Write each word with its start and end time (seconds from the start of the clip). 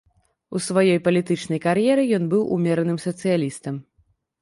У 0.55 0.61
сваёй 0.67 0.97
палітычнай 1.09 1.63
кар'еры 1.67 2.09
ён 2.19 2.27
быў 2.35 2.45
умераным 2.59 3.01
сацыялістам. 3.09 3.75